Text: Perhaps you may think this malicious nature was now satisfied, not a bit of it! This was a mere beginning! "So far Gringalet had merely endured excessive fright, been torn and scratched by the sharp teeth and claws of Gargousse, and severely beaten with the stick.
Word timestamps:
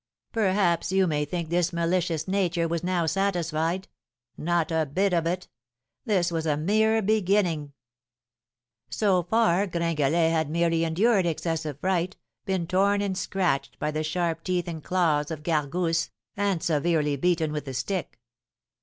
Perhaps 0.31 0.91
you 0.91 1.05
may 1.05 1.25
think 1.25 1.49
this 1.49 1.71
malicious 1.71 2.27
nature 2.27 2.67
was 2.67 2.83
now 2.83 3.05
satisfied, 3.05 3.87
not 4.35 4.71
a 4.71 4.87
bit 4.87 5.13
of 5.13 5.27
it! 5.27 5.47
This 6.05 6.31
was 6.31 6.47
a 6.47 6.57
mere 6.57 7.03
beginning! 7.03 7.73
"So 8.89 9.21
far 9.21 9.67
Gringalet 9.67 10.31
had 10.31 10.49
merely 10.49 10.83
endured 10.83 11.27
excessive 11.27 11.79
fright, 11.81 12.17
been 12.45 12.65
torn 12.65 13.01
and 13.03 13.15
scratched 13.15 13.77
by 13.77 13.91
the 13.91 14.03
sharp 14.03 14.43
teeth 14.43 14.67
and 14.67 14.83
claws 14.83 15.29
of 15.29 15.43
Gargousse, 15.43 16.09
and 16.35 16.63
severely 16.63 17.15
beaten 17.15 17.51
with 17.51 17.65
the 17.65 17.73
stick. 17.75 18.17